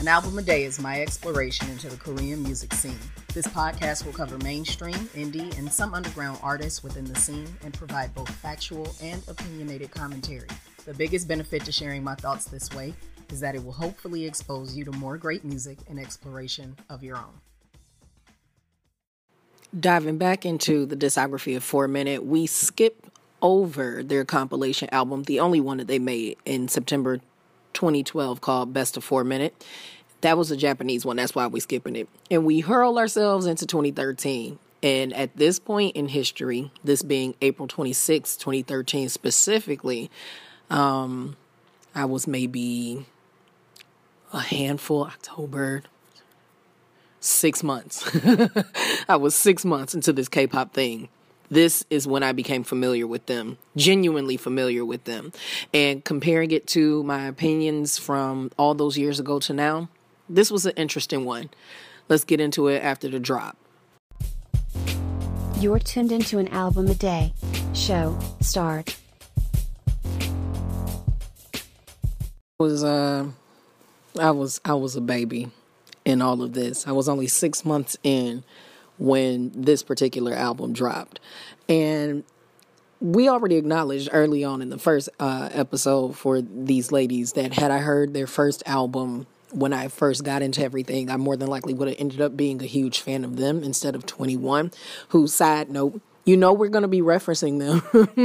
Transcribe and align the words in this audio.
An 0.00 0.08
album 0.08 0.38
a 0.38 0.42
day 0.42 0.64
is 0.64 0.80
my 0.80 1.02
exploration 1.02 1.68
into 1.68 1.90
the 1.90 1.96
Korean 1.98 2.42
music 2.42 2.72
scene. 2.72 2.98
This 3.34 3.46
podcast 3.46 4.06
will 4.06 4.14
cover 4.14 4.38
mainstream, 4.38 4.94
indie, 4.94 5.54
and 5.58 5.70
some 5.70 5.92
underground 5.92 6.38
artists 6.42 6.82
within 6.82 7.04
the 7.04 7.14
scene 7.16 7.46
and 7.62 7.74
provide 7.74 8.14
both 8.14 8.30
factual 8.30 8.94
and 9.02 9.22
opinionated 9.28 9.90
commentary. 9.90 10.48
The 10.86 10.94
biggest 10.94 11.28
benefit 11.28 11.66
to 11.66 11.72
sharing 11.72 12.02
my 12.02 12.14
thoughts 12.14 12.46
this 12.46 12.70
way 12.70 12.94
is 13.30 13.40
that 13.40 13.54
it 13.54 13.62
will 13.62 13.72
hopefully 13.72 14.24
expose 14.24 14.74
you 14.74 14.86
to 14.86 14.92
more 14.92 15.18
great 15.18 15.44
music 15.44 15.76
and 15.86 16.00
exploration 16.00 16.78
of 16.88 17.04
your 17.04 17.18
own. 17.18 17.38
Diving 19.78 20.16
back 20.16 20.46
into 20.46 20.86
the 20.86 20.96
discography 20.96 21.54
of 21.58 21.62
Four 21.62 21.88
Minute, 21.88 22.24
we 22.24 22.46
skip 22.46 23.06
over 23.42 24.02
their 24.02 24.24
compilation 24.24 24.88
album, 24.92 25.24
the 25.24 25.40
only 25.40 25.60
one 25.60 25.76
that 25.76 25.88
they 25.88 25.98
made 25.98 26.38
in 26.46 26.68
September 26.68 27.20
2012 27.72 28.40
called 28.40 28.72
Best 28.72 28.96
of 28.96 29.04
Four 29.04 29.24
Minute. 29.24 29.64
That 30.20 30.36
was 30.36 30.50
a 30.50 30.56
Japanese 30.56 31.04
one. 31.04 31.16
That's 31.16 31.34
why 31.34 31.46
we're 31.46 31.60
skipping 31.60 31.96
it. 31.96 32.08
And 32.30 32.44
we 32.44 32.60
hurl 32.60 32.98
ourselves 32.98 33.46
into 33.46 33.66
2013. 33.66 34.58
And 34.82 35.14
at 35.14 35.36
this 35.36 35.58
point 35.58 35.96
in 35.96 36.08
history, 36.08 36.70
this 36.84 37.02
being 37.02 37.34
April 37.42 37.68
26, 37.68 38.36
2013 38.36 39.08
specifically, 39.08 40.10
um, 40.70 41.36
I 41.94 42.04
was 42.04 42.26
maybe 42.26 43.06
a 44.32 44.40
handful, 44.40 45.04
October, 45.04 45.82
six 47.20 47.62
months. 47.62 48.08
I 49.08 49.16
was 49.16 49.34
six 49.34 49.64
months 49.64 49.94
into 49.94 50.12
this 50.12 50.28
K 50.28 50.46
pop 50.46 50.72
thing 50.72 51.08
this 51.50 51.84
is 51.90 52.06
when 52.06 52.22
I 52.22 52.32
became 52.32 52.62
familiar 52.62 53.06
with 53.06 53.26
them, 53.26 53.58
genuinely 53.76 54.36
familiar 54.36 54.84
with 54.84 55.04
them. 55.04 55.32
And 55.74 56.04
comparing 56.04 56.52
it 56.52 56.66
to 56.68 57.02
my 57.02 57.26
opinions 57.26 57.98
from 57.98 58.50
all 58.56 58.74
those 58.74 58.96
years 58.96 59.18
ago 59.18 59.40
to 59.40 59.52
now, 59.52 59.88
this 60.28 60.50
was 60.50 60.64
an 60.64 60.72
interesting 60.76 61.24
one. 61.24 61.50
Let's 62.08 62.24
get 62.24 62.40
into 62.40 62.68
it 62.68 62.82
after 62.82 63.08
the 63.08 63.18
drop. 63.18 63.56
You're 65.58 65.80
tuned 65.80 66.12
into 66.12 66.38
an 66.38 66.48
album 66.48 66.86
a 66.86 66.94
day. 66.94 67.34
Show 67.74 68.18
start. 68.40 68.96
Was 72.58 72.84
uh 72.84 73.26
I 74.18 74.30
was 74.30 74.60
I 74.64 74.74
was 74.74 74.96
a 74.96 75.00
baby 75.00 75.50
in 76.04 76.22
all 76.22 76.42
of 76.42 76.52
this. 76.52 76.86
I 76.86 76.92
was 76.92 77.08
only 77.08 77.26
6 77.26 77.64
months 77.64 77.96
in 78.02 78.44
when 79.00 79.50
this 79.54 79.82
particular 79.82 80.34
album 80.34 80.72
dropped. 80.72 81.18
And 81.68 82.22
we 83.00 83.28
already 83.28 83.56
acknowledged 83.56 84.10
early 84.12 84.44
on 84.44 84.60
in 84.60 84.68
the 84.68 84.78
first 84.78 85.08
uh, 85.18 85.48
episode 85.52 86.16
for 86.16 86.42
these 86.42 86.92
ladies 86.92 87.32
that 87.32 87.54
had 87.54 87.70
I 87.70 87.78
heard 87.78 88.12
their 88.12 88.26
first 88.26 88.62
album 88.66 89.26
when 89.52 89.72
I 89.72 89.88
first 89.88 90.22
got 90.22 90.42
into 90.42 90.62
everything, 90.62 91.10
I 91.10 91.16
more 91.16 91.36
than 91.36 91.48
likely 91.48 91.74
would 91.74 91.88
have 91.88 91.96
ended 91.98 92.20
up 92.20 92.36
being 92.36 92.62
a 92.62 92.66
huge 92.66 93.00
fan 93.00 93.24
of 93.24 93.36
them 93.36 93.64
instead 93.64 93.96
of 93.96 94.06
2NE1, 94.06 94.72
who, 95.08 95.26
side 95.26 95.70
note, 95.70 96.00
you 96.30 96.36
know 96.36 96.52
we're 96.52 96.68
going 96.68 96.82
to 96.82 96.88
be 96.88 97.00
referencing 97.00 97.58
them 97.58 97.80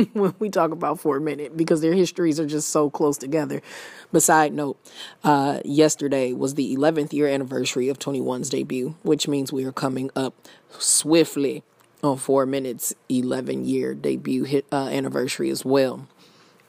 when 0.14 0.36
we 0.38 0.48
talk 0.48 0.70
about 0.70 1.00
Four 1.00 1.20
Minute 1.20 1.58
because 1.58 1.82
their 1.82 1.94
histories 1.94 2.40
are 2.40 2.46
just 2.46 2.70
so 2.70 2.92
close 2.92 3.18
together. 3.18 3.64
But 4.12 4.22
side 4.22 4.54
note, 4.54 4.78
uh, 5.24 5.62
yesterday 5.66 6.32
was 6.32 6.54
the 6.54 6.76
11th 6.76 7.14
year 7.14 7.28
anniversary 7.28 7.90
of 7.90 7.98
2NE1's 7.98 8.52
debut, 8.52 8.94
which 9.02 9.28
means 9.28 9.52
we 9.52 9.66
are 9.66 9.72
coming 9.72 10.12
up 10.16 10.36
swiftly 10.78 11.64
on 12.04 12.18
Four 12.18 12.46
Minutes 12.46 12.94
11 13.10 13.66
year 13.66 13.96
debut 13.96 14.44
hit 14.44 14.68
uh, 14.72 14.86
anniversary 14.86 15.50
as 15.50 15.66
well. 15.66 16.08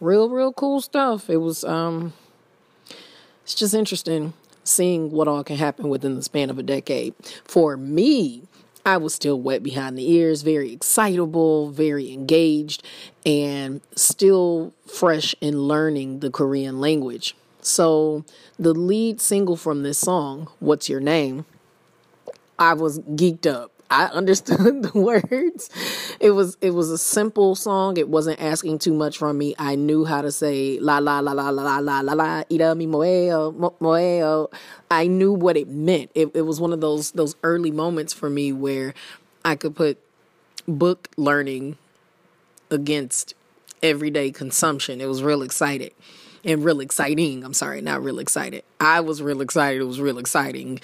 Real, 0.01 0.31
real 0.31 0.55
cool 0.55 0.81
stuff. 0.81 1.29
It 1.29 1.39
was 1.39 1.65
um, 1.65 2.15
it's 3.45 3.55
just 3.55 3.75
interesting 3.75 4.33
seeing 4.65 5.11
what 5.11 5.29
all 5.29 5.45
can 5.45 5.57
happen 5.57 5.91
within 5.91 6.17
the 6.17 6.23
span 6.23 6.49
of 6.49 6.59
a 6.59 6.63
decade. 6.63 7.15
For 7.45 7.77
me, 7.77 8.45
I 8.87 8.99
was 8.99 9.17
still 9.17 9.41
wet 9.41 9.65
behind 9.65 9.99
the 9.99 10.09
ears, 10.13 10.43
very 10.43 10.73
excitable, 10.73 11.71
very 11.71 12.13
engaged, 12.13 12.85
and 13.27 13.81
still 13.97 14.73
fresh 14.87 15.35
in 15.41 15.63
learning 15.63 16.21
the 16.21 16.31
Korean 16.31 16.81
language. 16.81 17.35
So, 17.61 18.25
the 18.61 18.73
lead 18.73 19.21
single 19.21 19.57
from 19.57 19.83
this 19.83 19.99
song, 19.99 20.47
What's 20.61 20.89
Your 20.89 21.01
Name? 21.01 21.47
I 22.61 22.75
was 22.75 23.01
geeked 23.01 23.45
up. 23.45 23.73
I 23.91 24.07
understood 24.07 24.83
the 24.83 24.99
words. 24.99 25.71
It 26.21 26.33
was 26.33 26.57
it 26.61 26.71
was 26.71 26.91
a 26.91 26.99
simple 26.99 27.55
song. 27.55 27.97
It 27.97 28.09
wasn't 28.09 28.41
asking 28.41 28.79
too 28.79 28.93
much 28.93 29.19
from 29.19 29.39
me. 29.39 29.55
I 29.59 29.77
knew 29.77 30.05
how 30.05 30.23
to 30.23 30.33
say 30.33 30.79
la 30.81 30.99
la 30.99 31.21
la 31.21 31.33
la 31.33 31.51
la 31.51 31.63
la 31.63 31.79
la 31.79 32.01
la 32.01 32.13
la 32.13 32.43
ira 32.51 32.75
mi 32.75 32.87
moeo 32.87 33.07
eh, 33.07 33.33
oh, 33.33 33.75
moeo. 33.81 33.99
Eh, 33.99 34.23
oh. 34.25 34.51
I 34.91 35.07
knew 35.07 35.33
what 35.33 35.57
it 35.57 35.69
meant. 35.69 36.11
It 36.15 36.31
it 36.35 36.43
was 36.43 36.61
one 36.61 36.73
of 36.73 36.81
those 36.81 37.13
those 37.13 37.37
early 37.43 37.71
moments 37.71 38.13
for 38.13 38.29
me 38.29 38.53
where 38.53 38.95
I 39.45 39.55
could 39.57 39.77
put 39.77 39.99
book 40.67 41.09
learning 41.17 41.77
against 42.71 43.35
everyday 43.83 44.31
consumption. 44.31 45.01
It 45.01 45.07
was 45.07 45.23
real 45.23 45.43
excited 45.43 45.93
and 46.45 46.65
real 46.65 46.81
exciting. 46.81 47.45
I'm 47.45 47.55
sorry, 47.55 47.81
not 47.81 48.03
real 48.03 48.19
excited. 48.19 48.65
I 48.81 49.01
was 49.01 49.23
real 49.23 49.41
excited. 49.41 49.81
It 49.81 49.85
was 49.85 50.01
real 50.01 50.19
exciting 50.19 50.81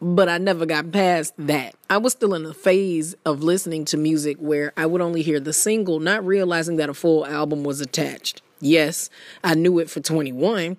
but 0.00 0.28
I 0.28 0.38
never 0.38 0.66
got 0.66 0.92
past 0.92 1.34
that. 1.38 1.74
I 1.90 1.98
was 1.98 2.12
still 2.12 2.34
in 2.34 2.46
a 2.46 2.54
phase 2.54 3.14
of 3.24 3.42
listening 3.42 3.84
to 3.86 3.96
music 3.96 4.36
where 4.38 4.72
I 4.76 4.86
would 4.86 5.00
only 5.00 5.22
hear 5.22 5.40
the 5.40 5.52
single, 5.52 6.00
not 6.00 6.24
realizing 6.24 6.76
that 6.76 6.88
a 6.88 6.94
full 6.94 7.26
album 7.26 7.64
was 7.64 7.80
attached. 7.80 8.42
Yes, 8.60 9.10
I 9.42 9.54
knew 9.54 9.78
it 9.78 9.90
for 9.90 10.00
2NE1. 10.00 10.76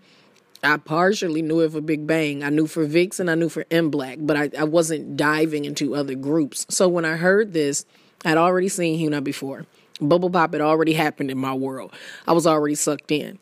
I 0.61 0.77
partially 0.77 1.41
knew 1.41 1.61
it 1.61 1.71
for 1.71 1.79
Big 1.81 2.05
Bang. 2.05 2.43
I 2.43 2.49
knew 2.49 2.67
for 2.67 2.85
VIXX 2.85 3.21
and 3.21 3.31
I 3.31 3.35
knew 3.35 3.47
for 3.47 3.63
MBLAQ, 3.65 4.27
but 4.27 4.35
I, 4.35 4.49
I 4.59 4.63
wasn't 4.65 5.15
diving 5.15 5.63
into 5.63 5.95
other 5.95 6.15
groups. 6.15 6.65
So 6.69 6.89
when 6.89 7.05
I 7.05 7.15
heard 7.15 7.53
this, 7.53 7.85
I'd 8.25 8.37
already 8.37 8.67
seen 8.67 8.99
Hyuna 8.99 9.23
before. 9.23 9.65
Bubble 10.01 10.29
Pop 10.29 10.53
had 10.53 10.61
already 10.61 10.93
happened 10.93 11.31
in 11.31 11.37
my 11.37 11.53
world. 11.53 11.93
I 12.27 12.33
was 12.33 12.45
already 12.45 12.75
sucked 12.75 13.11
in. 13.11 13.39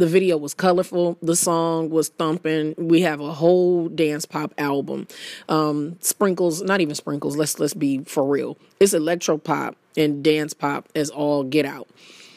The 0.00 0.06
video 0.06 0.38
was 0.38 0.54
colorful. 0.54 1.18
The 1.20 1.36
song 1.36 1.90
was 1.90 2.08
thumping. 2.08 2.74
We 2.78 3.02
have 3.02 3.20
a 3.20 3.34
whole 3.34 3.90
dance 3.90 4.24
pop 4.24 4.54
album. 4.56 5.06
Um, 5.46 5.98
sprinkles, 6.00 6.62
not 6.62 6.80
even 6.80 6.94
sprinkles. 6.94 7.36
Let's 7.36 7.60
let's 7.60 7.74
be 7.74 7.98
for 8.04 8.24
real. 8.24 8.56
It's 8.80 8.94
electro 8.94 9.36
pop 9.36 9.76
and 9.98 10.24
dance 10.24 10.54
pop 10.54 10.88
as 10.94 11.10
all 11.10 11.44
get 11.44 11.66
out. 11.66 11.86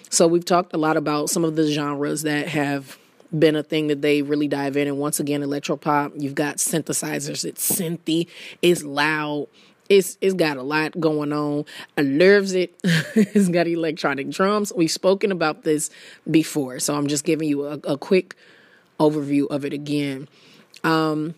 So 0.10 0.28
we've 0.28 0.44
talked 0.44 0.74
a 0.74 0.78
lot 0.78 0.98
about 0.98 1.30
some 1.30 1.46
of 1.46 1.56
the 1.56 1.72
genres 1.72 2.24
that 2.24 2.50
have 2.50 3.00
been 3.32 3.56
a 3.56 3.64
thing 3.64 3.88
that 3.88 4.02
they 4.02 4.22
really 4.22 4.50
dive 4.50 4.76
in. 4.76 4.90
And 4.90 4.98
once 4.98 5.22
again, 5.22 5.42
electro 5.42 5.78
pop, 5.78 6.12
you've 6.18 6.36
got 6.36 6.58
synthesizers. 6.58 7.46
It's 7.46 7.80
synthy. 7.80 8.28
It's 8.62 8.84
loud 8.84 9.48
it's 9.90 10.18
it's 10.22 10.34
got 10.34 10.58
a 10.58 10.64
lot 10.64 11.00
going 11.00 11.34
on. 11.34 11.66
I 11.98 12.02
loves 12.02 12.54
it. 12.54 12.74
it's 12.84 13.50
got 13.50 13.68
electronic 13.68 14.30
drums. 14.30 14.72
We've 14.76 14.92
spoken 14.92 15.32
about 15.32 15.64
this 15.64 15.90
before, 16.30 16.80
so 16.80 16.96
I'm 16.96 17.08
just 17.08 17.26
giving 17.26 17.48
you 17.48 17.66
a, 17.66 17.80
a 17.84 17.98
quick 17.98 18.36
overview 19.00 19.48
of 19.50 19.66
it 19.66 19.74
again. 19.74 20.28
Um, 20.84 21.36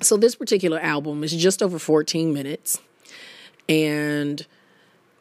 so 0.00 0.16
this 0.16 0.34
particular 0.34 0.78
album 0.80 1.22
is 1.22 1.32
just 1.34 1.62
over 1.62 1.78
14 1.78 2.32
minutes, 2.32 2.80
and 3.68 4.44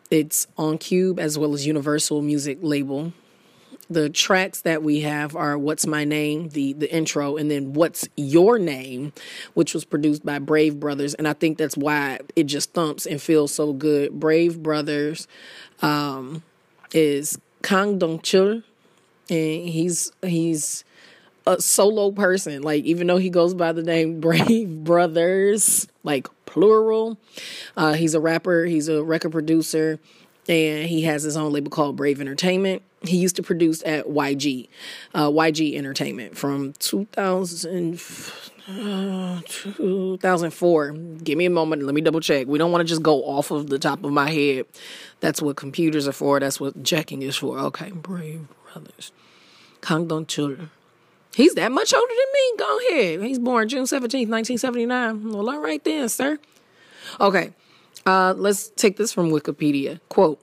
it's 0.09 0.47
on 0.57 0.77
Cube 0.77 1.19
as 1.19 1.38
well 1.38 1.53
as 1.53 1.65
Universal 1.65 2.21
Music 2.21 2.57
label 2.61 3.13
the 3.89 4.09
tracks 4.09 4.61
that 4.61 4.83
we 4.83 5.01
have 5.01 5.35
are 5.35 5.57
What's 5.57 5.85
My 5.85 6.03
Name, 6.03 6.49
the 6.49 6.73
the 6.73 6.94
intro, 6.94 7.38
and 7.38 7.49
then 7.49 7.73
What's 7.73 8.07
Your 8.16 8.59
Name, 8.59 9.13
which 9.53 9.73
was 9.73 9.85
produced 9.85 10.25
by 10.25 10.39
Brave 10.39 10.79
Brothers, 10.79 11.13
and 11.13 11.27
I 11.27 11.33
think 11.33 11.57
that's 11.57 11.77
why 11.77 12.19
it 12.35 12.44
just 12.44 12.73
thumps 12.73 13.05
and 13.05 13.21
feels 13.21 13.53
so 13.53 13.73
good. 13.73 14.19
Brave 14.19 14.61
Brothers 14.61 15.27
um, 15.81 16.44
is 16.94 17.38
Kang 17.61 17.97
Dong 17.97 18.19
Chul, 18.19 18.63
and 19.29 19.69
he's 19.69 20.11
he's 20.21 20.83
a 21.45 21.61
solo 21.61 22.11
person. 22.11 22.61
Like 22.61 22.83
even 22.85 23.07
though 23.07 23.17
he 23.17 23.29
goes 23.29 23.53
by 23.53 23.71
the 23.71 23.83
name 23.83 24.19
Brave 24.21 24.83
Brothers, 24.83 25.88
like 26.03 26.27
plural, 26.45 27.18
uh, 27.75 27.94
he's 27.94 28.13
a 28.13 28.19
rapper, 28.19 28.65
he's 28.65 28.88
a 28.88 29.03
record 29.03 29.31
producer, 29.31 30.00
and 30.48 30.88
he 30.88 31.04
has 31.04 31.24
his 31.24 31.38
own 31.38 31.51
label 31.51 31.69
called 31.69 31.95
Brave 31.95 32.19
Entertainment 32.19 32.84
he 33.04 33.18
used 33.18 33.36
to 33.36 33.44
produce 33.44 33.84
at 33.86 34.06
YG, 34.06 34.69
uh, 35.13 35.28
YG 35.28 35.75
Entertainment 35.75 36.38
from 36.38 36.74
2000, 36.80 38.01
uh, 38.68 39.42
2004. 39.45 40.92
Give 40.92 41.38
me 41.38 41.45
a 41.45 41.50
moment. 41.50 41.84
Let 41.84 41.95
me 41.95 42.01
double 42.01 42.22
check. 42.22 42.48
We 42.48 42.57
don't 42.57 42.72
want 42.72 42.81
to 42.81 42.86
just 42.86 43.04
go 43.04 43.24
off 43.24 43.51
of 43.51 43.69
the 43.69 43.80
top 43.80 44.04
of 44.04 44.12
my 44.12 44.30
head. 44.30 44.66
That's 45.19 45.42
what 45.42 45.57
computers 45.57 46.07
are 46.07 46.13
for. 46.13 46.40
That's 46.40 46.60
what 46.60 46.84
checking 46.84 47.22
is 47.22 47.36
for. 47.36 47.60
Okay, 47.60 47.92
Brave 47.92 48.48
Brothers. 48.72 49.12
Kang 49.81 50.07
Dong. 50.07 50.25
He's 51.36 51.56
that 51.56 51.72
much 51.72 51.94
older 51.94 52.07
than 52.07 52.18
me. 52.34 52.57
Go 52.57 52.80
ahead. 52.90 53.22
He's 53.22 53.40
born 53.40 53.68
June 53.68 53.84
17th, 53.84 54.30
1979. 54.30 55.31
Well, 55.31 55.50
all 55.50 55.60
right 55.60 55.84
then, 55.84 56.07
sir. 56.07 56.38
Okay. 57.19 57.51
Uh, 58.05 58.33
let's 58.35 58.69
take 58.69 58.97
this 58.97 59.13
from 59.13 59.31
Wikipedia. 59.31 60.00
Quote 60.09 60.41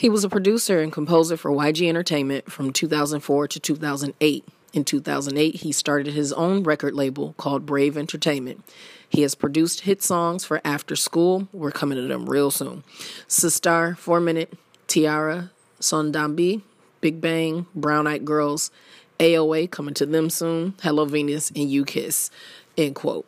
he 0.00 0.08
was 0.08 0.24
a 0.24 0.30
producer 0.30 0.80
and 0.80 0.90
composer 0.90 1.36
for 1.36 1.50
YG 1.50 1.86
Entertainment 1.86 2.50
from 2.50 2.72
2004 2.72 3.48
to 3.48 3.60
2008. 3.60 4.48
In 4.72 4.82
2008, 4.82 5.56
he 5.56 5.72
started 5.72 6.14
his 6.14 6.32
own 6.32 6.62
record 6.62 6.94
label 6.94 7.34
called 7.36 7.66
Brave 7.66 7.98
Entertainment. 7.98 8.64
He 9.10 9.20
has 9.20 9.34
produced 9.34 9.82
hit 9.82 10.02
songs 10.02 10.42
for 10.42 10.62
After 10.64 10.96
School. 10.96 11.48
We're 11.52 11.70
coming 11.70 11.96
to 11.96 12.08
them 12.08 12.30
real 12.30 12.50
soon. 12.50 12.82
Sistar, 13.28 13.94
Four 13.94 14.20
Minute, 14.20 14.54
T-ara, 14.86 15.50
Sondambi, 15.82 16.62
Big 17.02 17.20
Bang, 17.20 17.66
Brown 17.74 18.06
Eyed 18.06 18.24
Girls, 18.24 18.70
AOA 19.18 19.70
coming 19.70 19.92
to 19.92 20.06
them 20.06 20.30
soon, 20.30 20.72
Hello 20.80 21.04
Venus, 21.04 21.50
and 21.50 21.70
U-KISS. 21.70 22.30
End 22.78 22.94
quote. 22.94 23.26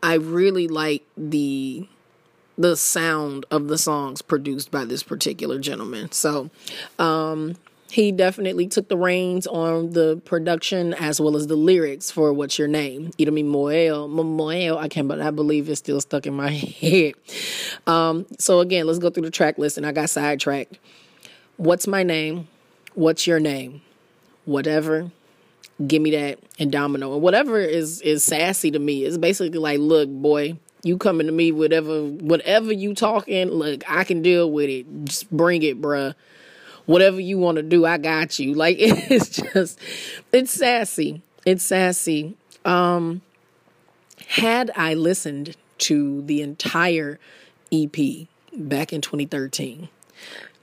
I 0.00 0.14
really 0.14 0.68
like 0.68 1.02
the 1.16 1.88
the 2.58 2.76
sound 2.76 3.46
of 3.50 3.68
the 3.68 3.78
songs 3.78 4.20
produced 4.20 4.70
by 4.70 4.84
this 4.84 5.02
particular 5.02 5.58
gentleman. 5.58 6.12
So, 6.12 6.50
um, 6.98 7.54
he 7.90 8.12
definitely 8.12 8.68
took 8.68 8.88
the 8.88 8.98
reins 8.98 9.46
on 9.46 9.92
the 9.92 10.20
production 10.26 10.92
as 10.94 11.20
well 11.20 11.36
as 11.36 11.46
the 11.46 11.56
lyrics 11.56 12.10
for 12.10 12.32
What's 12.34 12.58
Your 12.58 12.68
Name? 12.68 13.12
Irami 13.18 13.44
Moel. 13.44 14.08
Moel, 14.08 14.76
I 14.76 14.88
can't 14.88 15.08
but 15.08 15.20
I 15.22 15.30
believe 15.30 15.68
it's 15.70 15.78
still 15.78 16.00
stuck 16.00 16.26
in 16.26 16.34
my 16.34 16.50
head. 16.80 17.14
Um, 17.86 18.26
so 18.38 18.60
again, 18.60 18.86
let's 18.86 18.98
go 18.98 19.08
through 19.08 19.22
the 19.22 19.30
track 19.30 19.56
list 19.56 19.78
and 19.78 19.86
I 19.86 19.92
got 19.92 20.10
sidetracked. 20.10 20.78
What's 21.56 21.86
my 21.86 22.02
name? 22.02 22.48
What's 22.94 23.26
your 23.26 23.40
name? 23.40 23.80
Whatever. 24.44 25.10
Give 25.86 26.02
me 26.02 26.10
that 26.10 26.40
and 26.58 26.70
domino. 26.70 27.14
And 27.14 27.22
whatever 27.22 27.58
is 27.58 28.02
is 28.02 28.22
sassy 28.22 28.70
to 28.72 28.78
me. 28.78 29.04
It's 29.04 29.16
basically 29.16 29.58
like, 29.58 29.78
look, 29.78 30.08
boy, 30.10 30.58
you 30.82 30.96
coming 30.96 31.26
to 31.26 31.32
me 31.32 31.52
whatever 31.52 32.02
whatever 32.04 32.72
you 32.72 32.94
talking 32.94 33.48
look 33.50 33.82
i 33.90 34.04
can 34.04 34.22
deal 34.22 34.50
with 34.50 34.68
it. 34.68 34.86
Just 35.04 35.30
bring 35.30 35.62
it 35.62 35.80
bruh. 35.80 36.14
Whatever 36.86 37.20
you 37.20 37.38
want 37.38 37.56
to 37.56 37.62
do 37.62 37.84
i 37.84 37.98
got 37.98 38.38
you. 38.38 38.54
Like 38.58 38.76
it's 38.78 39.30
just 39.30 39.78
it's 40.32 40.52
sassy. 40.52 41.22
It's 41.44 41.64
sassy. 41.64 42.36
Um 42.64 43.22
had 44.28 44.70
i 44.76 44.94
listened 44.94 45.56
to 45.78 46.22
the 46.22 46.42
entire 46.42 47.18
ep 47.72 47.96
back 48.56 48.92
in 48.92 49.00
2013 49.00 49.88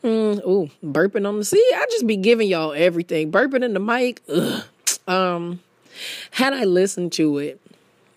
mm, 0.04 0.42
oh 0.46 0.70
burping 0.84 1.28
on 1.28 1.38
the 1.40 1.46
sea 1.46 1.72
i 1.76 1.86
just 1.90 2.06
be 2.06 2.18
giving 2.18 2.48
y'all 2.48 2.74
everything. 2.74 3.32
Burping 3.32 3.64
in 3.64 3.74
the 3.74 3.80
mic 3.80 4.22
ugh. 4.30 4.64
um 5.08 5.62
had 6.32 6.54
i 6.54 6.64
listened 6.64 7.12
to 7.14 7.38
it 7.38 7.60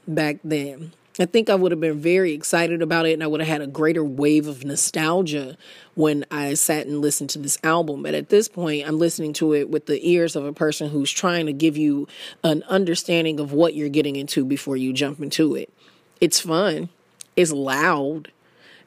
back 0.06 0.38
then 0.44 0.92
I 1.20 1.26
think 1.26 1.50
I 1.50 1.54
would 1.54 1.72
have 1.72 1.80
been 1.80 2.00
very 2.00 2.32
excited 2.32 2.80
about 2.80 3.06
it 3.06 3.12
and 3.12 3.22
I 3.22 3.26
would 3.26 3.40
have 3.40 3.48
had 3.48 3.60
a 3.60 3.66
greater 3.66 4.04
wave 4.04 4.46
of 4.46 4.64
nostalgia 4.64 5.56
when 5.94 6.24
I 6.30 6.54
sat 6.54 6.86
and 6.86 7.00
listened 7.00 7.30
to 7.30 7.38
this 7.38 7.58
album. 7.64 8.02
But 8.02 8.14
at 8.14 8.28
this 8.28 8.48
point, 8.48 8.86
I'm 8.86 8.98
listening 8.98 9.32
to 9.34 9.54
it 9.54 9.68
with 9.68 9.86
the 9.86 10.06
ears 10.08 10.36
of 10.36 10.44
a 10.44 10.52
person 10.52 10.90
who's 10.90 11.10
trying 11.10 11.46
to 11.46 11.52
give 11.52 11.76
you 11.76 12.06
an 12.44 12.62
understanding 12.68 13.40
of 13.40 13.52
what 13.52 13.74
you're 13.74 13.88
getting 13.88 14.16
into 14.16 14.44
before 14.44 14.76
you 14.76 14.92
jump 14.92 15.20
into 15.20 15.54
it. 15.56 15.72
It's 16.20 16.40
fun, 16.40 16.88
it's 17.36 17.52
loud, 17.52 18.30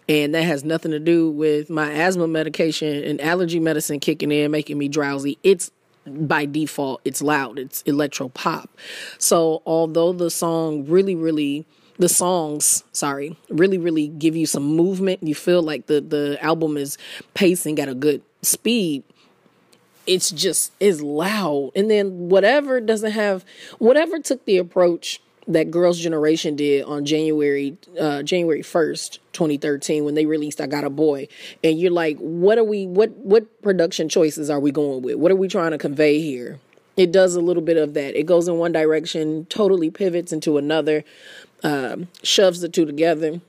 and 0.07 0.35
that 0.35 0.43
has 0.43 0.63
nothing 0.63 0.91
to 0.91 0.99
do 0.99 1.29
with 1.29 1.69
my 1.69 1.91
asthma 1.91 2.27
medication 2.27 3.03
and 3.03 3.21
allergy 3.21 3.59
medicine 3.59 3.99
kicking 3.99 4.31
in, 4.31 4.51
making 4.51 4.77
me 4.77 4.87
drowsy. 4.87 5.37
It's 5.43 5.71
by 6.05 6.45
default, 6.45 7.01
it's 7.05 7.21
loud, 7.21 7.59
it's 7.59 7.81
electro 7.83 8.29
pop. 8.29 8.69
So, 9.17 9.61
although 9.65 10.13
the 10.13 10.31
song 10.31 10.85
really, 10.85 11.15
really 11.15 11.65
the 12.01 12.09
songs, 12.09 12.83
sorry, 12.91 13.37
really, 13.49 13.77
really 13.77 14.07
give 14.07 14.35
you 14.35 14.45
some 14.45 14.63
movement. 14.63 15.21
You 15.21 15.35
feel 15.35 15.61
like 15.61 15.85
the 15.85 16.01
the 16.01 16.37
album 16.41 16.75
is 16.75 16.97
pacing 17.33 17.79
at 17.79 17.87
a 17.87 17.95
good 17.95 18.21
speed. 18.41 19.03
It's 20.07 20.31
just 20.31 20.73
is 20.79 21.01
loud, 21.01 21.71
and 21.75 21.89
then 21.89 22.27
whatever 22.29 22.81
doesn't 22.81 23.11
have 23.11 23.45
whatever 23.77 24.19
took 24.19 24.45
the 24.45 24.57
approach 24.57 25.21
that 25.47 25.69
Girls' 25.69 25.99
Generation 25.99 26.55
did 26.55 26.83
on 26.85 27.05
January 27.05 27.77
uh, 27.99 28.23
January 28.23 28.63
first, 28.63 29.19
twenty 29.31 29.57
thirteen, 29.57 30.03
when 30.03 30.15
they 30.15 30.25
released 30.25 30.59
"I 30.59 30.65
Got 30.65 30.83
a 30.83 30.89
Boy," 30.89 31.27
and 31.63 31.79
you're 31.79 31.91
like, 31.91 32.17
what 32.17 32.57
are 32.57 32.63
we? 32.63 32.87
What 32.87 33.11
what 33.11 33.61
production 33.61 34.09
choices 34.09 34.49
are 34.49 34.59
we 34.59 34.71
going 34.71 35.03
with? 35.03 35.17
What 35.17 35.31
are 35.31 35.35
we 35.35 35.47
trying 35.47 35.71
to 35.71 35.77
convey 35.77 36.19
here? 36.19 36.59
It 36.97 37.11
does 37.11 37.35
a 37.35 37.41
little 37.41 37.63
bit 37.63 37.77
of 37.77 37.93
that. 37.93 38.19
It 38.19 38.25
goes 38.25 38.47
in 38.47 38.57
one 38.57 38.73
direction, 38.73 39.45
totally 39.45 39.89
pivots 39.89 40.33
into 40.33 40.57
another 40.57 41.03
um, 41.63 42.07
shoves 42.23 42.61
the 42.61 42.69
two 42.69 42.85
together 42.85 43.41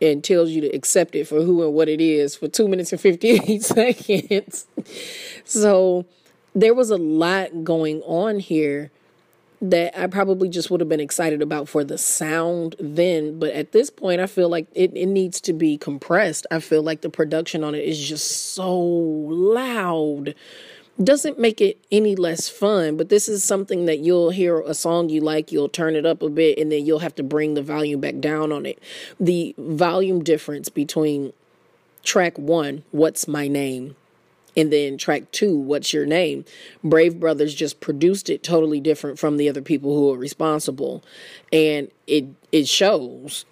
and 0.00 0.24
tells 0.24 0.50
you 0.50 0.60
to 0.60 0.68
accept 0.68 1.14
it 1.14 1.26
for 1.26 1.42
who 1.42 1.62
and 1.62 1.72
what 1.72 1.88
it 1.88 2.00
is 2.00 2.36
for 2.36 2.48
two 2.48 2.68
minutes 2.68 2.92
and 2.92 3.00
58 3.00 3.62
seconds. 3.62 4.66
so 5.44 6.04
there 6.54 6.74
was 6.74 6.90
a 6.90 6.96
lot 6.96 7.64
going 7.64 8.02
on 8.02 8.38
here 8.38 8.90
that 9.70 9.98
I 9.98 10.06
probably 10.08 10.48
just 10.48 10.70
would 10.70 10.80
have 10.80 10.88
been 10.88 11.00
excited 11.00 11.40
about 11.40 11.68
for 11.68 11.84
the 11.84 11.96
sound 11.96 12.76
then. 12.78 13.38
But 13.38 13.52
at 13.54 13.72
this 13.72 13.88
point, 13.88 14.20
I 14.20 14.26
feel 14.26 14.48
like 14.48 14.66
it, 14.74 14.92
it 14.94 15.06
needs 15.06 15.40
to 15.42 15.52
be 15.52 15.78
compressed. 15.78 16.46
I 16.50 16.60
feel 16.60 16.82
like 16.82 17.00
the 17.00 17.08
production 17.08 17.64
on 17.64 17.74
it 17.74 17.84
is 17.84 17.98
just 17.98 18.52
so 18.54 18.78
loud 18.78 20.34
doesn't 21.02 21.38
make 21.38 21.60
it 21.60 21.78
any 21.90 22.14
less 22.14 22.48
fun, 22.48 22.96
but 22.96 23.08
this 23.08 23.28
is 23.28 23.42
something 23.42 23.86
that 23.86 23.98
you'll 23.98 24.30
hear 24.30 24.60
a 24.60 24.74
song 24.74 25.08
you 25.08 25.20
like, 25.20 25.50
you'll 25.50 25.68
turn 25.68 25.96
it 25.96 26.06
up 26.06 26.22
a 26.22 26.28
bit, 26.28 26.58
and 26.58 26.70
then 26.70 26.86
you'll 26.86 27.00
have 27.00 27.14
to 27.16 27.22
bring 27.22 27.54
the 27.54 27.62
volume 27.62 28.00
back 28.00 28.20
down 28.20 28.52
on 28.52 28.64
it. 28.64 28.78
The 29.18 29.54
volume 29.58 30.22
difference 30.22 30.68
between 30.68 31.32
track 32.04 32.38
one, 32.38 32.84
What's 32.92 33.26
My 33.26 33.48
Name, 33.48 33.96
and 34.56 34.72
then 34.72 34.96
track 34.96 35.32
two, 35.32 35.56
What's 35.56 35.92
Your 35.92 36.06
Name? 36.06 36.44
Brave 36.84 37.18
Brothers 37.18 37.54
just 37.54 37.80
produced 37.80 38.30
it 38.30 38.44
totally 38.44 38.78
different 38.78 39.18
from 39.18 39.36
the 39.36 39.48
other 39.48 39.62
people 39.62 39.96
who 39.96 40.12
are 40.12 40.18
responsible. 40.18 41.02
And 41.52 41.90
it 42.06 42.26
it 42.52 42.68
shows. 42.68 43.46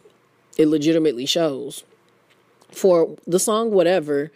It 0.56 0.68
legitimately 0.68 1.26
shows. 1.26 1.82
For 2.70 3.16
the 3.26 3.40
song 3.40 3.72
Whatever, 3.72 4.30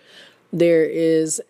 there 0.53 0.85
is 0.85 1.41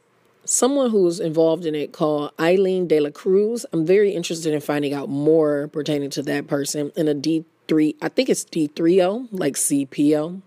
someone 0.46 0.90
who's 0.90 1.20
involved 1.20 1.66
in 1.66 1.74
it 1.74 1.92
called 1.92 2.32
Eileen 2.40 2.86
De 2.86 3.00
La 3.00 3.10
Cruz. 3.10 3.66
I'm 3.72 3.86
very 3.86 4.12
interested 4.12 4.54
in 4.54 4.60
finding 4.60 4.94
out 4.94 5.08
more 5.08 5.68
pertaining 5.68 6.10
to 6.10 6.22
that 6.22 6.46
person 6.46 6.92
in 6.96 7.08
a 7.08 7.14
D3, 7.14 7.96
I 8.00 8.08
think 8.08 8.28
it's 8.28 8.44
D30, 8.44 9.28
like 9.32 9.54
CPO, 9.54 10.40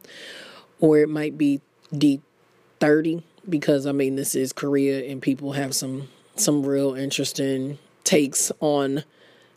or 0.79 0.97
it 0.99 1.09
might 1.09 1.37
be 1.37 1.61
D30 1.93 3.23
because 3.47 3.85
I 3.85 3.91
mean 3.91 4.15
this 4.15 4.35
is 4.35 4.53
Korea 4.53 5.09
and 5.09 5.21
people 5.21 5.53
have 5.53 5.73
some 5.73 6.09
some 6.35 6.65
real 6.65 6.93
interesting 6.93 7.77
takes 8.03 8.51
on 8.59 9.03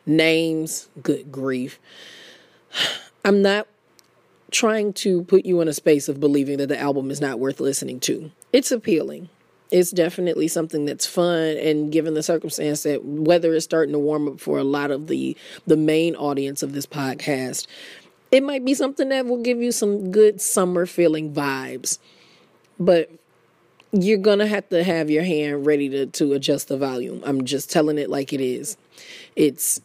names. 0.07 0.89
Good 1.03 1.31
grief. 1.31 1.79
I'm 3.25 3.43
not 3.43 3.69
trying 4.51 4.93
to 4.93 5.23
put 5.25 5.47
you 5.47 5.61
in 5.61 5.69
a 5.69 5.73
space 5.73 6.09
of 6.09 6.21
believing 6.21 6.59
that 6.59 6.69
the 6.69 6.79
album 6.79 7.11
is 7.11 7.21
not 7.21 7.39
worth 7.39 7.61
listening 7.61 8.01
to. 8.01 8.31
It's 8.53 8.71
appealing 8.71 9.29
it's 9.73 9.91
definitely 9.91 10.47
something 10.47 10.85
that's 10.85 11.07
fun 11.07 11.57
and 11.57 11.91
given 11.91 12.15
the 12.15 12.23
circumstance 12.23 12.85
that 12.85 13.05
weather 13.05 13.55
is 13.55 13.65
starting 13.65 13.93
to 13.93 13.99
warm 13.99 14.29
up 14.29 14.39
for 14.39 14.59
a 14.59 14.65
lot 14.65 14.91
of 14.91 15.09
the 15.09 15.37
the 15.67 15.77
main 15.77 16.15
audience 16.15 16.63
of 16.63 16.73
this 16.73 16.87
podcast 16.87 17.67
it 18.33 18.43
might 18.43 18.65
be 18.65 18.73
something 18.73 19.11
that 19.11 19.27
will 19.27 19.43
give 19.43 19.61
you 19.61 19.71
some 19.71 20.11
good 20.11 20.41
summer 20.41 20.87
feeling 20.87 21.33
vibes. 21.33 21.99
But 22.81 23.11
you're 23.93 24.19
gonna 24.19 24.47
have 24.47 24.69
to 24.71 24.83
have 24.83 25.11
your 25.11 25.23
hand 25.23 25.67
ready 25.67 25.91
to, 25.91 26.07
to 26.07 26.33
adjust 26.33 26.69
the 26.69 26.79
volume. 26.79 27.23
I'm 27.25 27.45
just 27.45 27.71
telling 27.71 27.99
it 27.99 28.09
like 28.09 28.33
it 28.33 28.41
is. 28.41 28.79
It's 29.37 29.83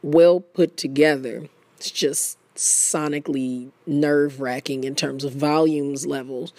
well 0.00 0.38
put 0.40 0.76
together. 0.76 1.48
It's 1.76 1.90
just 1.90 2.38
sonically 2.58 3.70
nerve 3.86 4.40
wracking 4.40 4.84
in 4.84 4.94
terms 4.94 5.24
of 5.24 5.32
volumes 5.32 6.06
levels. 6.06 6.52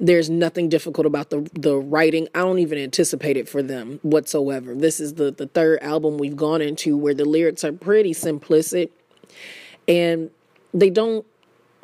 There's 0.00 0.30
nothing 0.30 0.68
difficult 0.68 1.06
about 1.06 1.30
the 1.30 1.48
the 1.52 1.76
writing. 1.76 2.28
I 2.34 2.40
don't 2.40 2.58
even 2.58 2.78
anticipate 2.78 3.36
it 3.36 3.48
for 3.48 3.62
them 3.62 4.00
whatsoever. 4.02 4.74
This 4.74 4.98
is 4.98 5.14
the 5.14 5.30
the 5.30 5.46
third 5.46 5.80
album 5.82 6.18
we've 6.18 6.36
gone 6.36 6.62
into 6.62 6.96
where 6.96 7.14
the 7.14 7.26
lyrics 7.26 7.64
are 7.64 7.72
pretty 7.72 8.12
simplistic 8.12 8.90
and 9.86 10.30
they 10.72 10.90
don't 10.90 11.26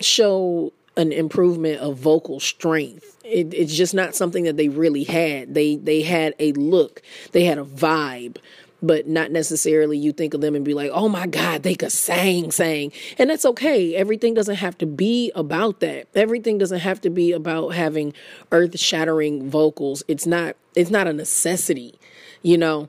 show 0.00 0.72
an 0.96 1.12
improvement 1.12 1.78
of 1.80 1.96
vocal 1.96 2.40
strength. 2.40 3.16
It, 3.22 3.52
it's 3.54 3.74
just 3.74 3.94
not 3.94 4.16
something 4.16 4.44
that 4.44 4.56
they 4.56 4.68
really 4.68 5.04
had. 5.04 5.54
They 5.54 5.76
they 5.76 6.02
had 6.02 6.34
a 6.38 6.52
look, 6.52 7.02
they 7.32 7.44
had 7.44 7.58
a 7.58 7.64
vibe, 7.64 8.38
but 8.82 9.06
not 9.06 9.30
necessarily 9.30 9.98
you 9.98 10.12
think 10.12 10.34
of 10.34 10.40
them 10.40 10.54
and 10.54 10.64
be 10.64 10.74
like, 10.74 10.90
oh 10.92 11.08
my 11.08 11.26
God, 11.26 11.62
they 11.62 11.74
could 11.74 11.92
sing, 11.92 12.50
sing. 12.52 12.92
And 13.18 13.28
that's 13.28 13.44
okay. 13.44 13.94
Everything 13.94 14.34
doesn't 14.34 14.56
have 14.56 14.78
to 14.78 14.86
be 14.86 15.32
about 15.34 15.80
that. 15.80 16.06
Everything 16.14 16.58
doesn't 16.58 16.80
have 16.80 17.00
to 17.02 17.10
be 17.10 17.32
about 17.32 17.70
having 17.70 18.14
earth 18.52 18.78
shattering 18.78 19.50
vocals. 19.50 20.02
It's 20.06 20.26
not, 20.26 20.56
it's 20.74 20.90
not 20.90 21.08
a 21.08 21.12
necessity, 21.12 21.98
you 22.42 22.56
know? 22.56 22.88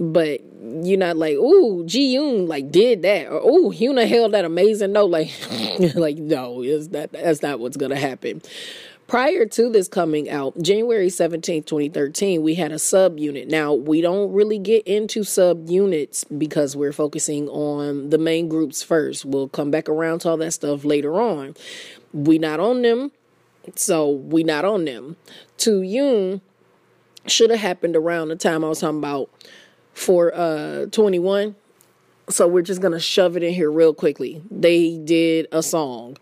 But 0.00 0.42
you're 0.62 0.96
not 0.96 1.16
like, 1.16 1.34
ooh, 1.34 1.84
Ji 1.84 2.14
Yoon 2.14 2.46
like 2.46 2.70
did 2.70 3.02
that, 3.02 3.26
or 3.26 3.40
ooh, 3.40 3.72
Hyuna 3.72 4.06
held 4.08 4.32
that 4.32 4.44
amazing 4.44 4.92
note. 4.92 5.10
Like, 5.10 5.32
like 5.96 6.16
no, 6.16 6.62
that's 6.86 7.42
not 7.42 7.58
what's 7.58 7.76
gonna 7.76 7.96
happen. 7.96 8.40
Prior 9.08 9.46
to 9.46 9.70
this 9.70 9.88
coming 9.88 10.28
out, 10.28 10.60
January 10.60 11.06
17th, 11.06 11.64
2013, 11.64 12.42
we 12.42 12.56
had 12.56 12.72
a 12.72 12.74
subunit. 12.74 13.48
Now, 13.48 13.72
we 13.72 14.02
don't 14.02 14.30
really 14.34 14.58
get 14.58 14.86
into 14.86 15.20
subunits 15.20 16.26
because 16.36 16.76
we're 16.76 16.92
focusing 16.92 17.48
on 17.48 18.10
the 18.10 18.18
main 18.18 18.50
groups 18.50 18.82
first. 18.82 19.24
We'll 19.24 19.48
come 19.48 19.70
back 19.70 19.88
around 19.88 20.18
to 20.20 20.28
all 20.28 20.36
that 20.36 20.52
stuff 20.52 20.84
later 20.84 21.18
on. 21.18 21.56
We 22.12 22.38
not 22.38 22.60
on 22.60 22.82
them, 22.82 23.10
so 23.74 24.10
we 24.10 24.44
not 24.44 24.66
on 24.66 24.84
them. 24.84 25.16
2Yoon 25.56 26.42
should 27.26 27.48
have 27.48 27.60
happened 27.60 27.96
around 27.96 28.28
the 28.28 28.36
time 28.36 28.62
I 28.62 28.68
was 28.68 28.80
talking 28.80 28.98
about 28.98 29.30
for 29.94 30.34
uh 30.34 30.84
2NE1. 30.90 31.54
So 32.28 32.46
we're 32.46 32.60
just 32.60 32.82
gonna 32.82 33.00
shove 33.00 33.38
it 33.38 33.42
in 33.42 33.54
here 33.54 33.72
real 33.72 33.94
quickly. 33.94 34.42
They 34.50 34.98
did 34.98 35.46
a 35.50 35.62
song 35.62 36.18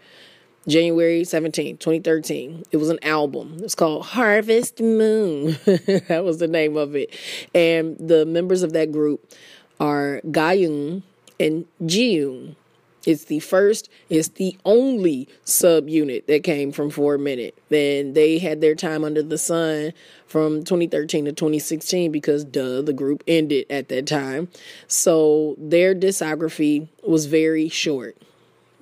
January 0.68 1.24
17, 1.24 1.78
2013. 1.78 2.64
It 2.72 2.76
was 2.78 2.90
an 2.90 2.98
album. 3.02 3.58
It's 3.62 3.74
called 3.74 4.04
Harvest 4.04 4.80
Moon. 4.80 5.56
that 5.64 6.22
was 6.24 6.38
the 6.38 6.48
name 6.48 6.76
of 6.76 6.96
it. 6.96 7.14
And 7.54 7.96
the 7.98 8.26
members 8.26 8.62
of 8.62 8.72
that 8.72 8.90
group 8.90 9.32
are 9.78 10.20
Gayun 10.26 11.02
and 11.38 11.66
Jiyoon. 11.82 12.56
It's 13.04 13.26
the 13.26 13.38
first, 13.38 13.88
it's 14.10 14.28
the 14.30 14.58
only 14.64 15.28
subunit 15.44 16.26
that 16.26 16.42
came 16.42 16.72
from 16.72 16.90
4 16.90 17.18
Minute. 17.18 17.56
And 17.70 18.16
they 18.16 18.38
had 18.38 18.60
their 18.60 18.74
time 18.74 19.04
under 19.04 19.22
the 19.22 19.38
sun 19.38 19.92
from 20.26 20.64
2013 20.64 21.26
to 21.26 21.32
2016 21.32 22.10
because, 22.10 22.44
duh, 22.44 22.82
the 22.82 22.92
group 22.92 23.22
ended 23.28 23.66
at 23.70 23.88
that 23.90 24.08
time. 24.08 24.48
So 24.88 25.54
their 25.56 25.94
discography 25.94 26.88
was 27.06 27.26
very 27.26 27.68
short. 27.68 28.16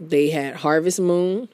They 0.01 0.31
had 0.31 0.57
Harvest 0.57 1.01
Moon, 1.01 1.49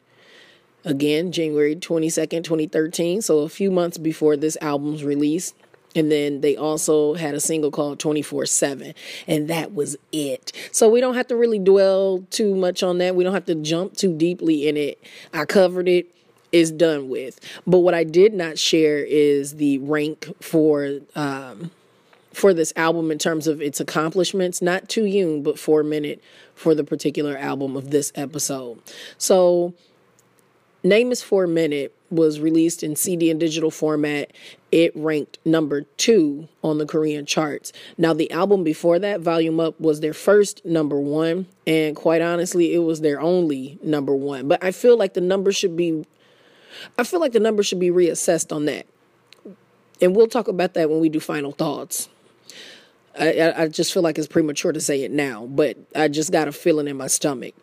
again, 0.85 1.33
January 1.33 1.77
22nd, 1.77 2.45
2013. 2.45 3.23
So 3.23 3.41
a 3.41 3.49
few 3.49 3.71
months 3.71 3.99
before 3.99 4.37
this 4.37 4.57
album's 4.61 5.05
release. 5.05 5.55
And 5.95 6.11
then 6.11 6.41
they 6.41 6.57
also 6.57 7.15
had 7.15 7.35
a 7.35 7.41
single 7.41 7.71
called 7.71 7.99
24 7.99 8.47
7, 8.47 8.95
and 9.27 9.49
that 9.49 9.75
was 9.75 9.97
it. 10.13 10.53
So 10.71 10.89
we 10.89 11.01
don't 11.01 11.15
have 11.15 11.27
to 11.29 11.37
really 11.37 11.59
dwell 11.59 12.25
too 12.31 12.55
much 12.55 12.83
on 12.85 12.99
that. 12.99 13.17
We 13.17 13.25
don't 13.25 13.35
have 13.35 13.47
to 13.47 13.57
jump 13.57 13.97
too 13.97 14.17
deeply 14.17 14.69
in 14.69 14.77
it. 14.77 15.03
I 15.33 15.47
covered 15.47 15.89
it, 15.89 16.07
it, 16.07 16.15
is 16.53 16.71
done 16.71 17.09
with. 17.09 17.41
But 17.67 17.81
what 17.81 17.95
I 17.95 18.05
did 18.05 18.35
not 18.35 18.59
share 18.59 18.99
is 18.99 19.57
the 19.57 19.79
rank 19.79 20.29
for. 20.41 21.01
Um, 21.15 21.73
for 22.33 22.55
this 22.55 22.73
album 22.77 23.11
in 23.11 23.19
terms 23.19 23.49
of 23.49 23.61
its 23.61 23.81
accomplishments, 23.81 24.63
not 24.63 24.85
2Yoon, 24.85 25.43
but 25.43 25.59
for 25.59 25.81
a 25.81 25.85
minute 25.85 26.23
for 26.55 26.77
the 26.77 26.85
particular 26.85 27.37
album 27.37 27.77
of 27.77 27.91
this 27.91 28.13
episode. 28.15 28.81
So 29.19 29.75
Name 30.83 31.13
is 31.13 31.23
Four 31.23 31.47
Minute 31.47 31.95
was 32.11 32.41
released 32.41 32.83
in 32.83 32.97
CD 32.97 33.31
and 33.31 33.39
digital 33.39 33.71
format. 33.71 34.33
It 34.73 34.93
ranked 34.97 35.39
number 35.45 35.83
two 35.99 36.49
on 36.65 36.79
the 36.79 36.87
Korean 36.87 37.27
charts. 37.27 37.73
Now, 37.99 38.15
the 38.15 38.31
album 38.31 38.65
before 38.65 38.99
that, 38.99 39.21
Volume 39.21 39.61
Up, 39.61 39.79
was 39.79 40.01
their 40.01 40.15
first 40.15 40.65
number 40.65 40.99
one, 40.99 41.47
and 41.67 41.95
quite 41.95 42.23
honestly, 42.23 42.75
it 42.75 42.79
was 42.79 43.03
their 43.03 43.21
only 43.21 43.79
number 43.83 44.15
one. 44.15 44.49
But 44.49 44.65
I 44.65 44.73
feel 44.73 44.97
like 44.97 45.15
the 45.15 45.21
number 45.21 45.53
should 45.53 45.77
be, 45.77 46.07
I 46.99 47.05
feel 47.05 47.21
like 47.21 47.33
the 47.33 47.41
number 47.41 47.63
should 47.63 47.81
be 47.81 47.91
reassessed 47.91 48.55
on 48.55 48.65
that, 48.65 48.87
and 50.01 50.17
we'll 50.17 50.29
talk 50.29 50.49
about 50.49 50.75
that 50.75 50.89
when 50.89 51.01
we 51.01 51.11
do 51.11 51.21
final 51.21 51.53
thoughts. 51.53 52.09
I, 53.19 53.53
I 53.57 53.69
just 53.69 53.93
feel 53.93 54.03
like 54.03 54.19
it's 54.19 54.29
premature 54.29 54.73
to 54.73 54.81
say 54.81 55.03
it 55.03 55.11
now, 55.11 55.47
but 55.47 55.77
I 55.95 56.09
just 56.09 56.33
got 56.33 56.49
a 56.49 56.53
feeling 56.53 56.89
in 56.89 56.97
my 56.97 57.09
stomach. 57.09 57.55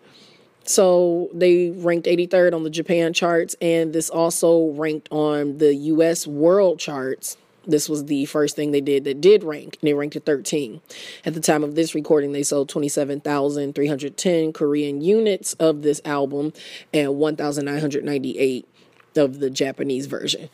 So 0.67 1.29
they 1.33 1.69
ranked 1.69 2.07
83rd 2.07 2.53
on 2.53 2.63
the 2.63 2.69
Japan 2.69 3.13
charts, 3.13 3.55
and 3.61 3.93
this 3.93 4.09
also 4.09 4.71
ranked 4.71 5.07
on 5.11 5.59
the 5.59 5.73
US 5.73 6.27
world 6.27 6.77
charts. 6.77 7.37
This 7.65 7.87
was 7.87 8.05
the 8.05 8.25
first 8.25 8.55
thing 8.55 8.71
they 8.71 8.81
did 8.81 9.05
that 9.05 9.21
did 9.21 9.43
rank, 9.43 9.77
and 9.81 9.87
they 9.87 9.93
ranked 9.93 10.17
at 10.17 10.25
13. 10.25 10.81
At 11.25 11.33
the 11.33 11.39
time 11.39 11.63
of 11.63 11.75
this 11.75 11.95
recording, 11.95 12.33
they 12.33 12.43
sold 12.43 12.67
27,310 12.69 14.53
Korean 14.53 15.01
units 15.01 15.53
of 15.53 15.83
this 15.83 16.01
album 16.03 16.51
and 16.93 17.15
1,998 17.15 18.67
of 19.15 19.39
the 19.39 19.49
Japanese 19.49 20.05
version. 20.05 20.49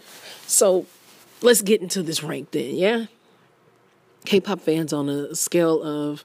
So 0.45 0.85
let's 1.41 1.63
get 1.63 1.81
into 1.81 2.03
this 2.03 2.23
rank 2.23 2.51
then, 2.51 2.75
yeah? 2.75 3.05
K 4.25 4.39
pop 4.39 4.61
fans 4.61 4.93
on 4.93 5.09
a 5.09 5.35
scale 5.35 5.83
of 5.83 6.23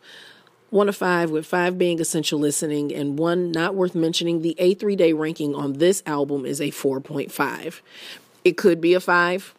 one 0.70 0.88
of 0.88 0.96
five, 0.96 1.30
with 1.30 1.46
five 1.46 1.78
being 1.78 2.00
essential 2.00 2.38
listening 2.38 2.92
and 2.94 3.18
one 3.18 3.50
not 3.50 3.74
worth 3.74 3.94
mentioning. 3.94 4.42
The 4.42 4.56
A3 4.58 4.96
day 4.96 5.12
ranking 5.12 5.54
on 5.54 5.74
this 5.74 6.02
album 6.06 6.44
is 6.44 6.60
a 6.60 6.70
4.5. 6.70 7.80
It 8.44 8.56
could 8.56 8.80
be 8.80 8.94
a 8.94 9.00
five 9.00 9.54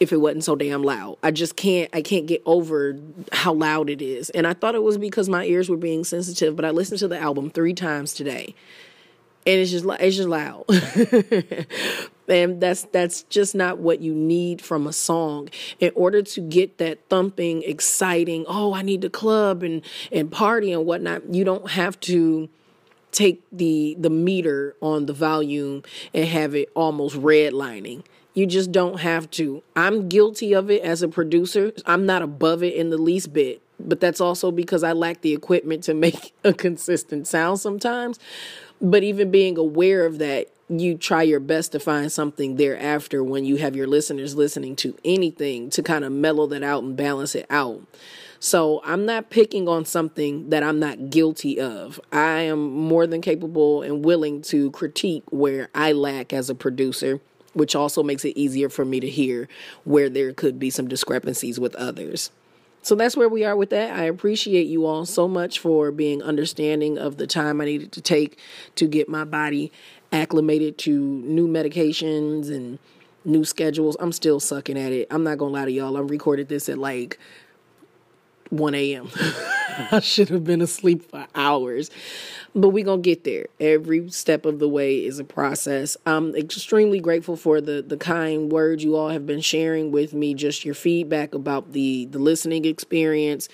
if 0.00 0.12
it 0.12 0.18
wasn't 0.18 0.44
so 0.44 0.56
damn 0.56 0.82
loud. 0.82 1.18
I 1.22 1.30
just 1.30 1.56
can't 1.56 1.90
I 1.92 2.02
can't 2.02 2.26
get 2.26 2.42
over 2.46 2.98
how 3.32 3.52
loud 3.52 3.90
it 3.90 4.02
is. 4.02 4.30
And 4.30 4.46
I 4.46 4.54
thought 4.54 4.74
it 4.74 4.82
was 4.82 4.98
because 4.98 5.28
my 5.28 5.44
ears 5.44 5.68
were 5.68 5.76
being 5.76 6.04
sensitive, 6.04 6.56
but 6.56 6.64
I 6.64 6.70
listened 6.70 7.00
to 7.00 7.08
the 7.08 7.18
album 7.18 7.50
3 7.50 7.74
times 7.74 8.14
today. 8.14 8.54
And 9.44 9.60
it's 9.60 9.70
just 9.70 9.84
it's 10.00 10.16
just 10.16 10.28
loud. 10.28 10.64
and 12.28 12.60
that's 12.60 12.84
that's 12.92 13.22
just 13.24 13.54
not 13.54 13.78
what 13.78 14.00
you 14.00 14.14
need 14.14 14.60
from 14.60 14.86
a 14.86 14.92
song. 14.92 15.48
In 15.80 15.92
order 15.94 16.22
to 16.22 16.40
get 16.40 16.78
that 16.78 16.98
thumping 17.08 17.62
exciting 17.62 18.44
oh 18.48 18.74
i 18.74 18.82
need 18.82 19.02
to 19.02 19.10
club 19.10 19.62
and 19.62 19.82
and 20.10 20.30
party 20.30 20.72
and 20.72 20.86
whatnot 20.86 21.34
you 21.34 21.44
don't 21.44 21.70
have 21.70 21.98
to 22.00 22.48
take 23.10 23.42
the 23.52 23.96
the 23.98 24.10
meter 24.10 24.74
on 24.80 25.06
the 25.06 25.12
volume 25.12 25.82
and 26.14 26.26
have 26.26 26.54
it 26.54 26.70
almost 26.74 27.16
redlining. 27.16 28.04
You 28.34 28.46
just 28.46 28.72
don't 28.72 29.00
have 29.00 29.30
to. 29.32 29.62
I'm 29.76 30.08
guilty 30.08 30.54
of 30.54 30.70
it 30.70 30.82
as 30.82 31.02
a 31.02 31.08
producer. 31.08 31.72
I'm 31.84 32.06
not 32.06 32.22
above 32.22 32.62
it 32.62 32.74
in 32.74 32.88
the 32.88 32.96
least 32.96 33.32
bit 33.32 33.60
but 33.84 34.00
that's 34.00 34.20
also 34.20 34.50
because 34.50 34.84
i 34.84 34.92
lack 34.92 35.22
the 35.22 35.32
equipment 35.32 35.82
to 35.84 35.94
make 35.94 36.32
a 36.44 36.52
consistent 36.52 37.26
sound 37.26 37.60
sometimes. 37.60 38.18
But 38.80 39.02
even 39.02 39.30
being 39.30 39.56
aware 39.58 40.04
of 40.06 40.18
that 40.18 40.48
you 40.80 40.96
try 40.96 41.22
your 41.22 41.40
best 41.40 41.72
to 41.72 41.80
find 41.80 42.10
something 42.10 42.56
thereafter 42.56 43.22
when 43.22 43.44
you 43.44 43.56
have 43.56 43.76
your 43.76 43.86
listeners 43.86 44.34
listening 44.34 44.76
to 44.76 44.96
anything 45.04 45.70
to 45.70 45.82
kind 45.82 46.04
of 46.04 46.12
mellow 46.12 46.46
that 46.46 46.62
out 46.62 46.82
and 46.82 46.96
balance 46.96 47.34
it 47.34 47.46
out. 47.50 47.82
So 48.40 48.80
I'm 48.84 49.06
not 49.06 49.30
picking 49.30 49.68
on 49.68 49.84
something 49.84 50.50
that 50.50 50.62
I'm 50.62 50.80
not 50.80 51.10
guilty 51.10 51.60
of. 51.60 52.00
I 52.10 52.40
am 52.40 52.72
more 52.72 53.06
than 53.06 53.20
capable 53.20 53.82
and 53.82 54.04
willing 54.04 54.42
to 54.42 54.70
critique 54.72 55.22
where 55.30 55.68
I 55.74 55.92
lack 55.92 56.32
as 56.32 56.50
a 56.50 56.54
producer, 56.54 57.20
which 57.52 57.76
also 57.76 58.02
makes 58.02 58.24
it 58.24 58.36
easier 58.36 58.68
for 58.68 58.84
me 58.84 58.98
to 58.98 59.08
hear 59.08 59.48
where 59.84 60.08
there 60.08 60.32
could 60.32 60.58
be 60.58 60.70
some 60.70 60.88
discrepancies 60.88 61.60
with 61.60 61.74
others. 61.76 62.30
So 62.84 62.96
that's 62.96 63.16
where 63.16 63.28
we 63.28 63.44
are 63.44 63.54
with 63.54 63.70
that. 63.70 63.96
I 63.96 64.04
appreciate 64.04 64.66
you 64.66 64.86
all 64.86 65.06
so 65.06 65.28
much 65.28 65.60
for 65.60 65.92
being 65.92 66.20
understanding 66.20 66.98
of 66.98 67.16
the 67.16 67.28
time 67.28 67.60
I 67.60 67.66
needed 67.66 67.92
to 67.92 68.00
take 68.00 68.38
to 68.74 68.88
get 68.88 69.08
my 69.08 69.22
body 69.22 69.70
acclimated 70.12 70.78
to 70.78 70.92
new 71.00 71.48
medications 71.48 72.50
and 72.50 72.78
new 73.24 73.44
schedules. 73.44 73.96
I'm 73.98 74.12
still 74.12 74.40
sucking 74.40 74.78
at 74.78 74.92
it. 74.92 75.08
I'm 75.10 75.24
not 75.24 75.38
gonna 75.38 75.52
lie 75.52 75.64
to 75.64 75.72
y'all. 75.72 75.96
I 75.96 76.00
recorded 76.00 76.48
this 76.48 76.68
at 76.68 76.78
like 76.78 77.18
1 78.52 78.74
a.m. 78.74 79.08
I 79.90 80.00
should 80.00 80.28
have 80.28 80.44
been 80.44 80.60
asleep 80.60 81.10
for 81.10 81.26
hours. 81.34 81.90
But 82.54 82.68
we're 82.68 82.84
going 82.84 83.02
to 83.02 83.10
get 83.10 83.24
there. 83.24 83.46
Every 83.58 84.10
step 84.10 84.44
of 84.44 84.58
the 84.58 84.68
way 84.68 85.06
is 85.06 85.18
a 85.18 85.24
process. 85.24 85.96
I'm 86.04 86.34
extremely 86.36 87.00
grateful 87.00 87.36
for 87.36 87.62
the, 87.62 87.80
the 87.80 87.96
kind 87.96 88.52
words 88.52 88.84
you 88.84 88.94
all 88.94 89.08
have 89.08 89.26
been 89.26 89.40
sharing 89.40 89.90
with 89.90 90.12
me, 90.12 90.34
just 90.34 90.66
your 90.66 90.74
feedback 90.74 91.34
about 91.34 91.72
the, 91.72 92.04
the 92.06 92.18
listening 92.18 92.66
experience, 92.66 93.48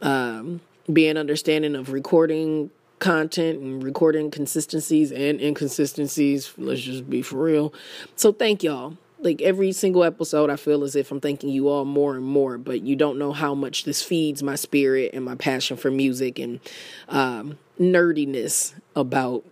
um, 0.00 0.60
being 0.92 1.16
understanding 1.16 1.76
of 1.76 1.92
recording 1.92 2.70
content 3.02 3.58
and 3.58 3.82
recording 3.82 4.30
consistencies 4.30 5.10
and 5.10 5.40
inconsistencies. 5.40 6.54
Let's 6.56 6.82
just 6.82 7.10
be 7.10 7.20
for 7.20 7.36
real. 7.36 7.74
So 8.14 8.32
thank 8.32 8.62
y'all. 8.62 8.96
Like 9.18 9.42
every 9.42 9.72
single 9.72 10.04
episode, 10.04 10.50
I 10.50 10.56
feel 10.56 10.84
as 10.84 10.94
if 10.94 11.10
I'm 11.10 11.20
thanking 11.20 11.50
you 11.50 11.68
all 11.68 11.84
more 11.84 12.14
and 12.14 12.24
more, 12.24 12.58
but 12.58 12.82
you 12.82 12.94
don't 12.94 13.18
know 13.18 13.32
how 13.32 13.54
much 13.54 13.84
this 13.84 14.02
feeds 14.02 14.42
my 14.42 14.54
spirit 14.54 15.10
and 15.14 15.24
my 15.24 15.34
passion 15.34 15.76
for 15.76 15.90
music 15.90 16.38
and 16.38 16.60
um, 17.08 17.58
nerdiness 17.78 18.72
about 18.94 19.44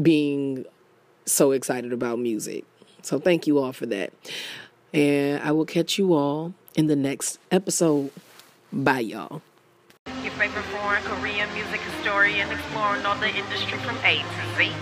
being 0.00 0.64
so 1.26 1.50
excited 1.50 1.92
about 1.92 2.20
music. 2.20 2.64
So 3.02 3.18
thank 3.18 3.48
you 3.48 3.58
all 3.58 3.72
for 3.72 3.86
that. 3.86 4.12
And 4.92 5.42
I 5.42 5.50
will 5.50 5.66
catch 5.66 5.98
you 5.98 6.14
all 6.14 6.54
in 6.76 6.86
the 6.86 6.96
next 6.96 7.40
episode. 7.50 8.12
Bye, 8.72 9.00
y'all 9.00 9.42
favorite 10.42 10.64
foreign 10.64 11.02
Korean 11.04 11.48
music 11.54 11.80
historian 11.82 12.50
exploring 12.50 13.06
all 13.06 13.14
the 13.20 13.28
industry 13.28 13.78
from 13.78 13.96
A 13.98 14.16
to 14.16 14.56
Z. 14.56 14.72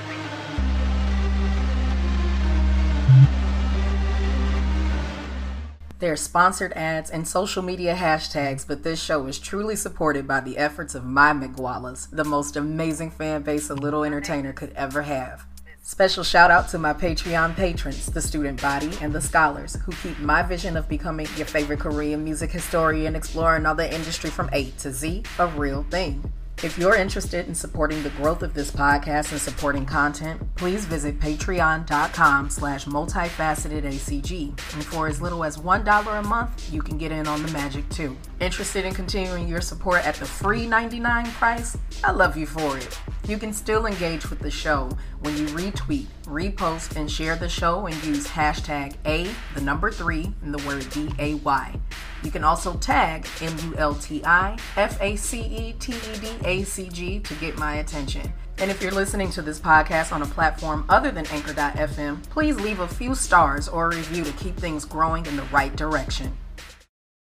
There 5.99 6.13
are 6.15 6.17
sponsored 6.17 6.73
ads 6.73 7.11
and 7.11 7.29
social 7.29 7.63
media 7.63 7.95
hashtags, 7.95 8.67
but 8.67 8.85
this 8.85 9.03
show 9.03 9.27
is 9.27 9.39
truly 9.39 9.77
supported 9.77 10.27
by 10.27 10.41
the 10.41 10.57
efforts 10.57 10.95
of 10.95 11.05
my 11.05 11.35
McGualas, 11.35 12.09
the 12.11 12.25
most 12.25 12.57
amazing 12.57 13.11
fan 13.11 13.43
base 13.43 13.69
a 13.69 13.75
little 13.75 14.03
entertainer 14.03 14.55
could 14.55 14.73
ever 14.73 15.03
have. 15.03 15.45
Special 15.83 16.23
shout 16.23 16.51
out 16.51 16.69
to 16.69 16.79
my 16.79 16.93
Patreon 16.93 17.57
patrons, 17.57 18.07
the 18.07 18.21
student 18.21 18.61
body, 18.61 18.91
and 19.01 19.13
the 19.13 19.21
scholars 19.21 19.79
who 19.85 19.93
keep 19.93 20.19
my 20.19 20.43
vision 20.43 20.77
of 20.77 20.89
becoming 20.89 21.27
your 21.37 21.47
favorite 21.47 21.81
Korean 21.81 22.23
music 22.23 22.51
historian 22.51 23.17
exploring 23.17 23.65
all 23.65 23.75
the 23.75 23.93
industry 23.93 24.29
from 24.31 24.51
A 24.53 24.71
to 24.73 24.93
Z 24.93 25.23
a 25.39 25.47
real 25.47 25.85
thing. 25.85 26.23
If 26.63 26.77
you're 26.77 26.95
interested 26.95 27.49
in 27.49 27.55
supporting 27.55 28.03
the 28.03 28.11
growth 28.11 28.43
of 28.43 28.53
this 28.53 28.71
podcast 28.71 29.33
and 29.33 29.41
supporting 29.41 29.87
content, 29.87 30.43
please 30.57 30.85
visit 30.85 31.19
patreon.com 31.19 32.51
slash 32.51 32.85
multifacetedacg. 32.85 34.49
And 34.75 34.85
for 34.85 35.07
as 35.07 35.23
little 35.23 35.43
as 35.43 35.57
$1 35.57 36.19
a 36.19 36.23
month, 36.23 36.71
you 36.71 36.83
can 36.83 36.99
get 36.99 37.13
in 37.13 37.27
on 37.27 37.43
the 37.43 37.51
magic 37.53 37.89
too. 37.89 38.15
Interested 38.41 38.85
in 38.85 38.93
continuing 38.93 39.49
your 39.49 39.63
support 39.63 40.07
at 40.07 40.17
the 40.17 40.27
free 40.27 40.67
99 40.67 41.31
price? 41.33 41.79
I 42.05 42.11
love 42.11 42.37
you 42.37 42.45
for 42.45 42.77
it. 42.77 43.01
You 43.27 43.39
can 43.39 43.55
still 43.55 43.87
engage 43.87 44.29
with 44.29 44.41
the 44.41 44.51
show 44.51 44.91
when 45.21 45.39
you 45.39 45.47
retweet, 45.47 46.09
repost, 46.25 46.95
and 46.95 47.11
share 47.11 47.37
the 47.37 47.49
show 47.49 47.87
and 47.87 48.05
use 48.05 48.27
hashtag 48.27 48.97
A, 49.07 49.31
the 49.55 49.63
number 49.63 49.91
three, 49.91 50.35
and 50.43 50.53
the 50.53 50.67
word 50.67 50.87
D 50.91 51.09
A 51.19 51.37
Y. 51.37 51.81
You 52.23 52.31
can 52.31 52.45
also 52.45 52.77
tag 52.77 53.27
M 53.41 53.57
U 53.65 53.75
L 53.77 53.95
T 53.95 54.23
I 54.25 54.59
F 54.77 55.01
A 55.01 55.17
C 55.17 55.41
E 55.41 55.73
T 55.75 55.93
E 55.93 56.19
D 56.21 56.29
A 56.45 56.65
C 56.65 56.89
G 56.89 57.21
to 57.21 57.35
get 57.35 57.57
my 57.57 57.77
attention. 57.77 58.33
And 58.59 58.71
if 58.71 58.83
you're 58.83 58.93
listening 58.93 59.31
to 59.31 59.43
this 59.43 59.59
podcast 59.59 60.13
on 60.13 60.21
a 60.21 60.27
platform 60.27 60.85
other 60.91 61.11
than 61.11 61.27
Anchor.fm, 61.29 62.23
please 62.25 62.57
leave 62.57 62.81
a 62.81 62.89
few 62.89 63.15
stars 63.15 63.69
or 63.69 63.87
a 63.87 63.97
review 63.97 64.23
to 64.23 64.33
keep 64.33 64.57
things 64.57 64.85
growing 64.85 65.25
in 65.25 65.37
the 65.37 65.45
right 65.45 65.75
direction. 65.77 66.37